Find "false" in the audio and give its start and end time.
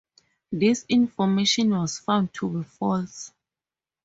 2.63-3.31